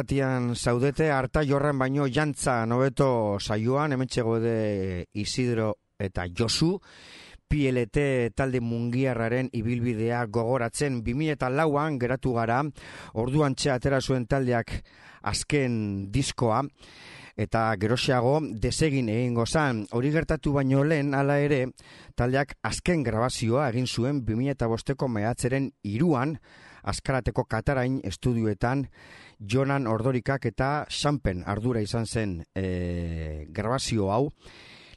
Irratian 0.01 0.55
zaudete, 0.57 1.11
harta 1.13 1.43
jorran 1.45 1.77
baino 1.79 2.07
jantza 2.09 2.65
nobeto 2.65 3.37
saioan, 3.39 3.93
hemen 3.93 4.09
de 4.09 5.07
Isidro 5.13 5.77
eta 5.99 6.25
Josu, 6.27 6.81
PLT 7.47 8.33
talde 8.35 8.61
mungiarraren 8.61 9.51
ibilbidea 9.53 10.25
gogoratzen 10.25 11.03
2004an 11.05 11.99
geratu 12.01 12.33
gara, 12.33 12.63
orduan 13.13 13.55
txe 13.55 13.73
atera 13.73 14.01
zuen 14.01 14.25
taldeak 14.25 14.73
azken 15.21 16.11
diskoa, 16.11 16.63
eta 17.37 17.77
geroxeago 17.77 18.41
desegin 18.41 19.11
egingo 19.11 19.45
zan. 19.45 19.87
Hori 19.93 20.11
gertatu 20.11 20.55
baino 20.55 20.83
lehen 20.83 21.13
hala 21.13 21.39
ere, 21.41 21.67
taldeak 22.17 22.57
azken 22.63 23.03
grabazioa 23.03 23.69
egin 23.69 23.87
zuen 23.87 24.25
2005ko 24.25 25.09
mehatzeren 25.09 25.71
iruan, 25.83 26.39
askarateko 26.83 27.45
katarain 27.45 28.01
estudioetan, 28.03 28.87
Jonan 29.41 29.87
Ordorikak 29.89 30.47
eta 30.47 30.87
Sampen 30.89 31.45
ardura 31.47 31.81
izan 31.81 32.07
zen 32.07 32.43
e, 32.55 33.47
grabazio 33.49 34.11
hau, 34.13 34.31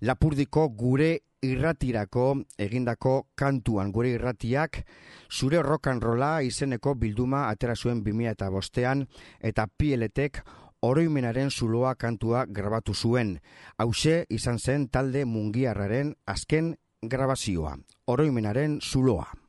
Lapurdiko 0.04 0.68
gure 0.76 1.22
irratirako 1.44 2.26
egindako 2.60 3.14
kantuan 3.40 3.92
gure 3.96 4.10
irratiak 4.18 4.82
zure 5.32 5.62
rock 5.64 5.88
and 5.88 6.04
izeneko 6.44 6.96
bilduma 6.96 7.50
atera 7.50 7.76
zuen 7.76 8.04
2005ean 8.04 9.08
eta 9.40 9.68
pieletek 9.78 10.44
oroimenaren 10.82 11.50
zuloa 11.50 11.96
kantua 11.96 12.46
grabatu 12.46 12.94
zuen. 12.94 13.40
Hauxe 13.78 14.26
izan 14.30 14.60
zen 14.60 14.90
talde 14.90 15.26
mungiarraren 15.26 16.16
azken 16.26 16.76
grabazioa. 17.02 17.78
Oroimenaren 18.08 18.80
zuloa. 18.82 19.43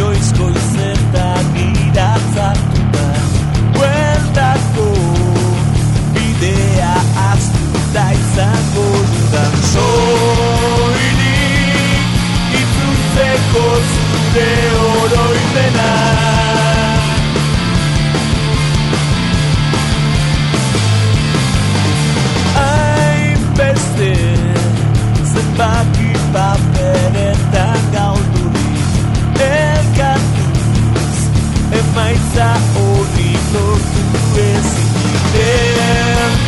Inoizko 0.00 0.44
izetan 0.48 1.44
iratzatuta 1.60 3.06
Bueltako 3.74 4.86
bidea 6.14 6.94
aztuta 7.32 8.04
izango 8.20 8.86
dudan. 9.12 9.54
Soilik 9.72 11.20
itzultzeko 12.62 13.66
zure 13.92 14.50
oroimena 15.02 16.29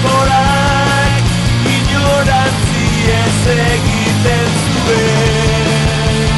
Denborak 0.02 1.22
ignorantzi 1.64 2.86
ez 3.22 3.46
egiten 3.54 4.48
zuen. 4.64 6.34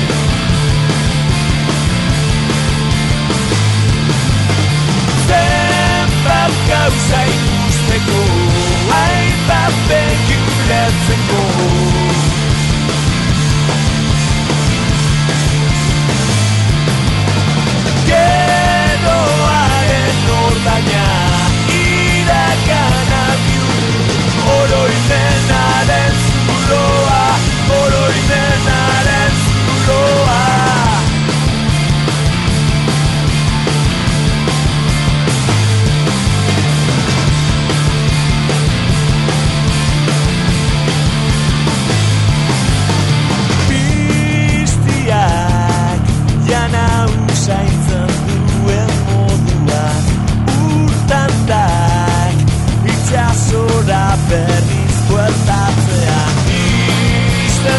Zenbat 5.29 6.55
gauza 6.69 7.25
ikusteko 7.33 8.23
Hainbat 8.93 9.75
begi 9.89 10.39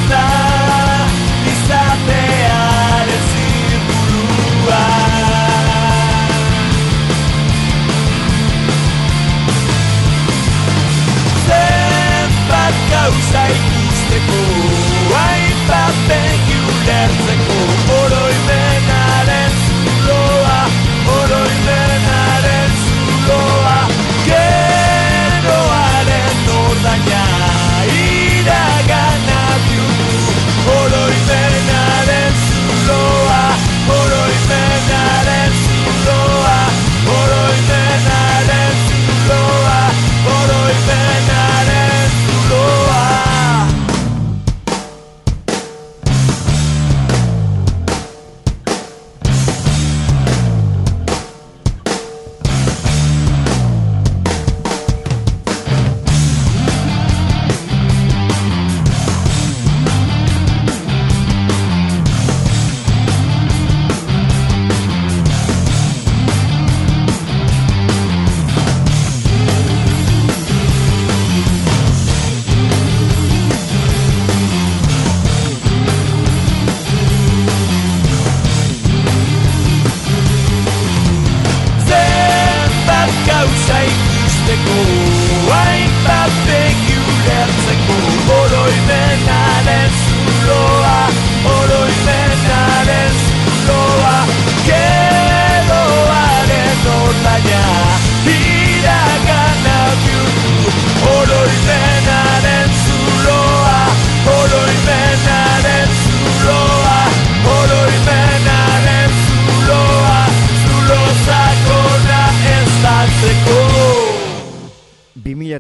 love 0.09 0.54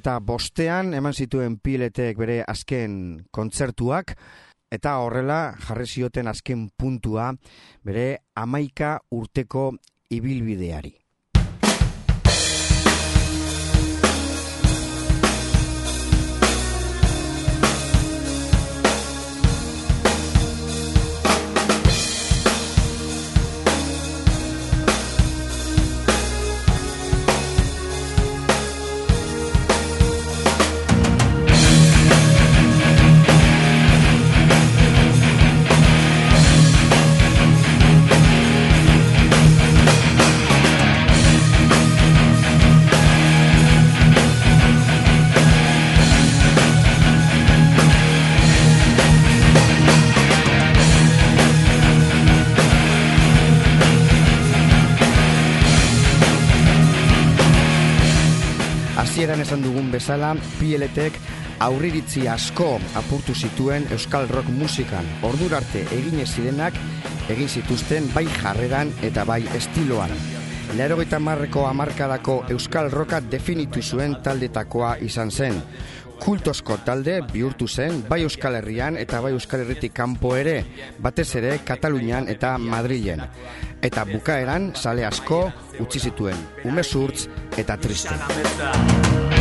eta 0.05 0.19
bostean 0.21 0.91
eman 0.93 1.15
zituen 1.17 1.55
piletek 1.65 2.19
bere 2.21 2.35
azken 2.45 2.91
kontzertuak 3.33 4.11
eta 4.75 4.91
horrela 5.01 5.55
jarri 5.65 5.87
zioten 5.89 6.29
azken 6.29 6.67
puntua 6.77 7.31
bere 7.81 8.03
amaika 8.37 8.99
urteko 9.09 9.71
ibilbideari. 10.13 10.93
Hasieran 59.25 59.41
esan 59.41 59.63
dugun 59.65 59.87
bezala, 59.89 60.27
PLTek 60.59 61.15
aurriritzi 61.65 62.27
asko 62.29 62.67
apurtu 62.99 63.33
zituen 63.33 63.87
euskal 63.95 64.27
rock 64.29 64.51
musikan. 64.53 65.07
Ordurarte 65.25 65.81
egin 65.95 66.21
ez 66.21 66.27
zirenak 66.35 66.77
egin 67.33 67.49
zituzten 67.49 68.11
bai 68.13 68.27
jarreran 68.35 68.91
eta 69.01 69.23
bai 69.25 69.39
estiloan. 69.57 70.13
Larogeita 70.77 71.17
marreko 71.17 71.65
amarkadako 71.65 72.35
euskal 72.53 72.91
roka 72.93 73.17
definitu 73.31 73.81
zuen 73.81 74.13
taldetakoa 74.21 74.93
izan 75.01 75.33
zen. 75.33 75.57
Kultozko 76.21 76.77
talde 76.85 77.19
bihurtu 77.31 77.67
zen 77.67 78.03
bai 78.09 78.21
Euskal 78.23 78.55
Herrian 78.59 78.97
eta 78.97 79.21
bai 79.21 79.33
Euskal 79.35 79.65
Herritik 79.65 79.93
kanpo 79.93 80.35
ere, 80.37 80.57
batez 80.99 81.27
ere 81.41 81.59
Katalunian 81.67 82.29
eta 82.31 82.55
Madrilen. 82.57 83.23
Eta 83.81 84.05
bukaeran 84.09 84.71
sale 84.75 85.05
asko 85.05 85.45
utzi 85.83 85.99
zituen, 86.09 86.37
umezurtz 86.65 87.27
eta 87.57 87.77
triste. 87.77 89.34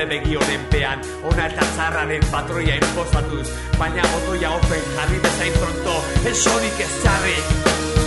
Gaituzte 0.00 0.06
begi 0.06 0.36
honen 0.36 0.66
pean. 0.70 1.00
Ona 1.24 1.46
eta 1.46 1.66
zarraren 1.76 2.24
patroia 2.30 2.76
inposatuz 2.76 3.48
Baina 3.78 4.02
botoia 4.12 4.50
ofen 4.50 4.82
jarri 4.96 5.20
bezain 5.20 5.52
pronto. 5.52 6.02
Ez 6.24 6.46
horik 6.46 6.80
ez 6.80 6.92
jarri 7.04 7.99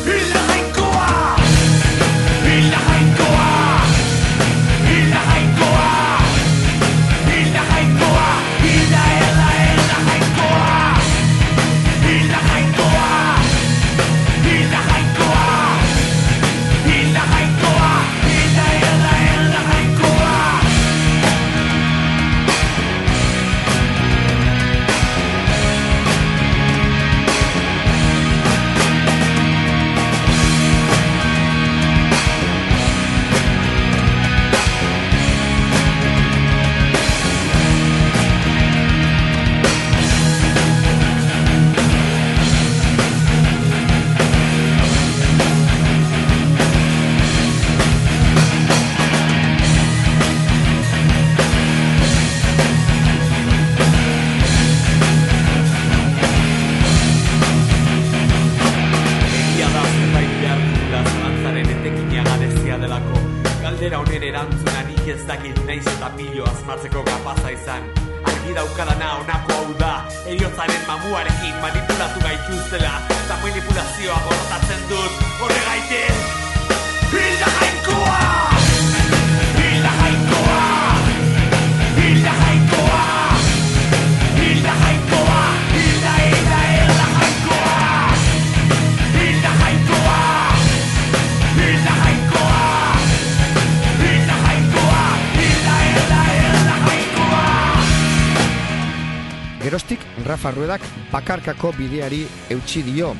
Ruedak 100.54 100.82
bakarkako 101.12 101.74
bideari 101.78 102.24
eutxi 102.54 102.84
dio. 102.84 103.14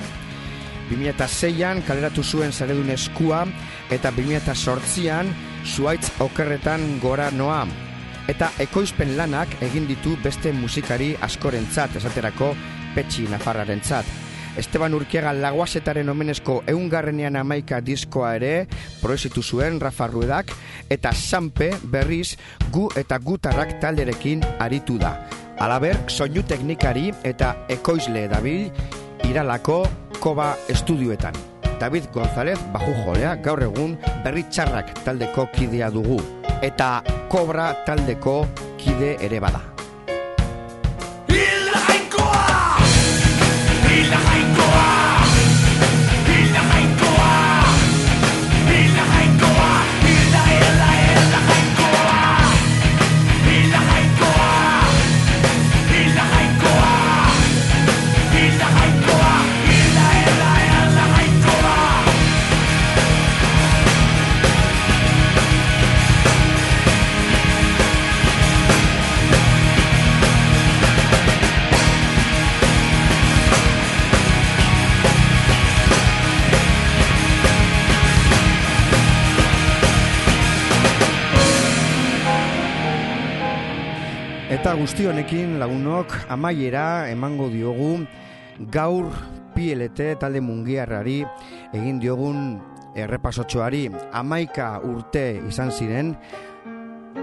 2006an 0.90 1.82
kaleratu 1.88 2.24
zuen 2.24 2.52
zaredun 2.52 2.90
eskua 2.94 3.46
eta 3.92 4.12
2008an 4.12 5.32
zuaitz 5.66 6.12
okerretan 6.24 7.00
gora 7.02 7.32
noa. 7.32 7.64
Eta 8.28 8.52
ekoizpen 8.64 9.18
lanak 9.18 9.58
egin 9.62 9.88
ditu 9.88 10.16
beste 10.24 10.54
musikari 10.56 11.14
askorentzat, 11.22 11.98
esaterako 12.00 12.54
Petxi 12.96 13.28
Nafarrarentzat. 13.28 14.06
Esteban 14.58 14.94
Urkiaga 14.94 15.32
laguasetaren 15.34 16.10
omenezko 16.14 16.60
eungarrenean 16.70 17.40
amaika 17.42 17.80
diskoa 17.82 18.36
ere 18.38 18.68
proezitu 19.02 19.42
zuen 19.42 19.80
Rafa 19.82 20.08
Ruedak 20.08 20.54
eta 20.94 21.12
Sanpe 21.12 21.72
berriz 21.84 22.36
gu 22.72 22.90
eta 22.96 23.18
gutarrak 23.18 23.80
talderekin 23.82 24.46
aritu 24.60 25.00
da. 25.02 25.18
Alaber, 25.64 25.96
soinu 26.12 26.42
teknikari 26.44 27.14
eta 27.24 27.54
ekoizle 27.72 28.26
dabil 28.28 28.66
iralako 29.30 29.86
koba 30.20 30.50
estudioetan. 30.68 31.38
David 31.80 32.10
González 32.12 32.60
baju 32.76 32.92
jolea 33.06 33.38
gaur 33.46 33.64
egun 33.64 33.96
berri 34.26 34.44
txarrak 34.52 34.92
taldeko 35.06 35.48
kidea 35.56 35.92
dugu. 35.92 36.20
Eta 36.60 36.98
kobra 37.32 37.72
taldeko 37.88 38.42
kide 38.76 39.16
ere 39.24 39.40
bada. 39.40 39.73
Guzti 84.74 85.06
honekin 85.06 85.60
lagunok 85.62 86.14
amaiera 86.34 87.06
emango 87.06 87.46
diogu 87.54 88.08
gaur 88.74 89.12
PLT 89.54 90.16
talde 90.18 90.42
mungiarrari 90.42 91.20
egin 91.78 92.00
diogun 92.02 92.58
errepasotxoari 92.98 93.84
amaika 94.18 94.80
urte 94.82 95.28
izan 95.46 95.70
ziren 95.70 96.10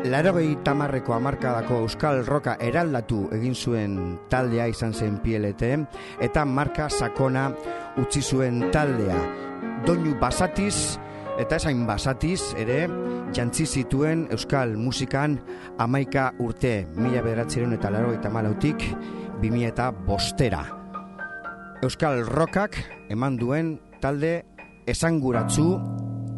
Larogei 0.06 0.54
tamarreko 0.64 1.12
amarkadako 1.18 1.82
Euskal 1.88 2.22
Roka 2.24 2.54
eraldatu 2.62 3.26
egin 3.34 3.58
zuen 3.58 3.98
taldea 4.30 4.70
izan 4.70 4.94
zen 4.94 5.18
PLT 5.20 5.74
eta 6.22 6.46
marka 6.46 6.86
sakona 6.88 7.50
utzi 7.98 8.22
zuen 8.22 8.70
taldea. 8.72 9.18
Doinu 9.84 10.14
basatiz 10.22 11.00
eta 11.40 11.56
esain 11.56 11.86
basatiz 11.88 12.52
ere 12.60 12.82
jantzi 13.36 13.64
zituen 13.66 14.26
Euskal 14.34 14.76
musikan 14.76 15.38
amaika 15.80 16.30
urte 16.38 16.86
mila 16.96 17.22
bederatzeron 17.24 17.72
eta 17.76 17.90
laro 17.90 18.12
eta 18.12 18.30
malautik 18.30 18.84
bimi 19.40 19.64
eta 19.64 19.90
bostera. 19.90 20.62
Euskal 21.82 22.26
Rockak 22.28 22.76
eman 23.10 23.38
duen 23.40 23.78
talde 24.02 24.34
esanguratzu 24.86 25.68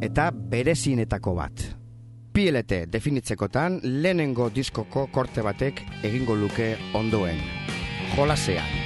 eta 0.02 0.30
berezinetako 0.30 1.34
bat. 1.34 1.66
PLT 2.32 2.86
definitzekotan 2.92 3.80
lehenengo 3.82 4.48
diskoko 4.54 5.08
korte 5.12 5.42
batek 5.44 5.82
egingo 6.02 6.38
luke 6.38 6.76
ondoen. 6.94 7.42
Jolasean. 8.16 8.81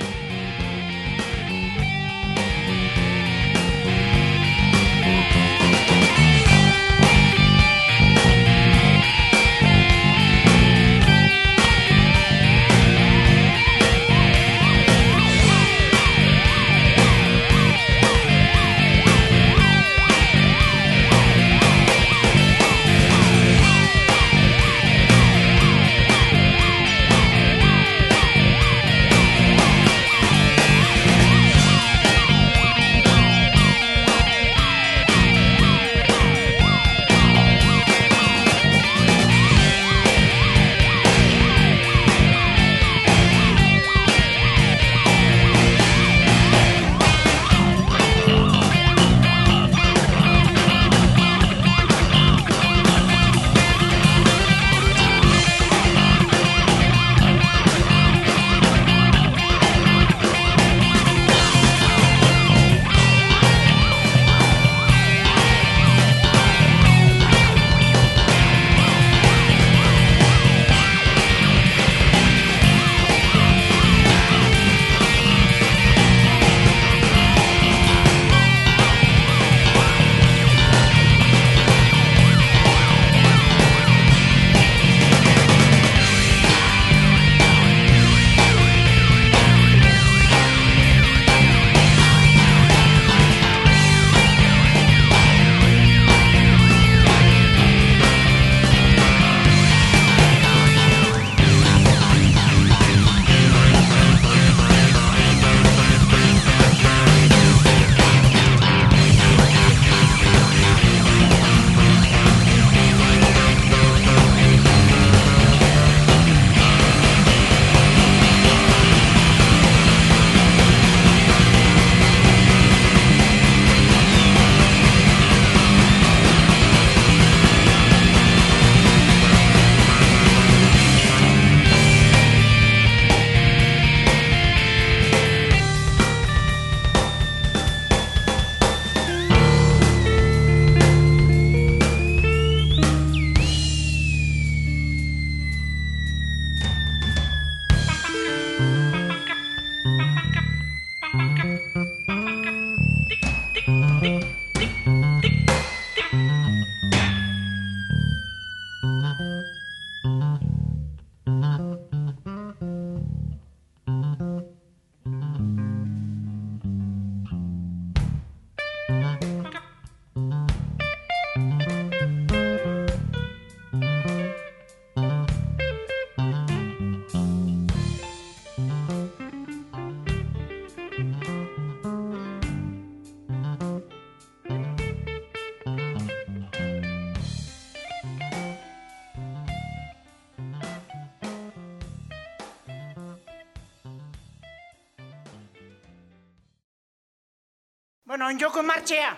Bueno, 198.16 198.30
onjoko 198.32 198.62
martxea. 198.64 199.10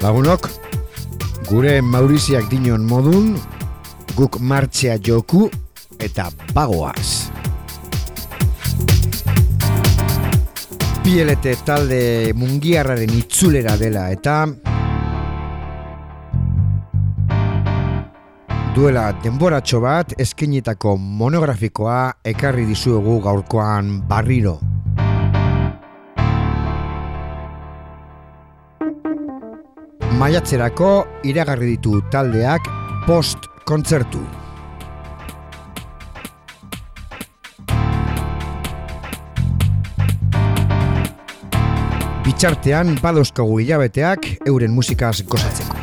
Lagunok, 0.00 0.46
gure 1.50 1.74
Mauriziak 1.84 2.46
dinon 2.48 2.86
modun, 2.88 3.34
guk 4.16 4.38
martxea 4.40 4.94
joku 5.04 5.50
eta 6.00 6.30
bagoaz. 6.56 7.28
PLT 11.04 11.52
talde 11.68 12.00
mungiarraren 12.40 13.12
itzulera 13.18 13.76
dela 13.76 14.06
eta 14.16 14.38
duela 18.78 19.10
denboratxo 19.20 19.84
bat 19.84 20.16
eskenitako 20.16 20.96
monografikoa 20.96 22.00
ekarri 22.32 22.64
dizuegu 22.72 23.20
gaurkoan 23.28 23.98
barriro. 24.08 24.56
Maiatzerako 30.18 30.88
iragarri 31.30 31.76
ditu 31.76 32.00
taldeak 32.10 32.64
post 33.06 33.46
kontzertu. 33.70 34.18
Bitxartean 42.26 42.96
badozkagu 42.98 43.60
hilabeteak 43.62 44.32
euren 44.50 44.74
musikaz 44.74 45.20
gozatzeko. 45.22 45.77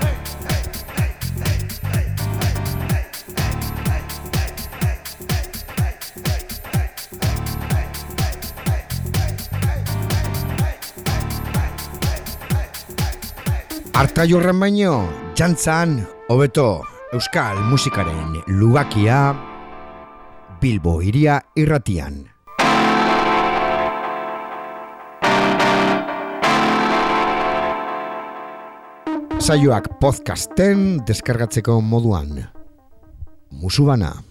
Arta 13.96 14.26
jorran 14.28 14.58
baino, 14.60 15.08
jantzan, 15.40 16.02
hobeto, 16.28 16.82
euskal 17.16 17.62
musikaren 17.70 18.42
lubakia, 18.52 19.32
Bilbo 20.60 20.98
iria 21.00 21.38
irratian. 21.56 22.18
Saioak 29.40 29.88
podcasten 30.04 31.00
deskargatzeko 31.08 31.80
moduan. 31.80 32.50
Musubana. 33.48 34.25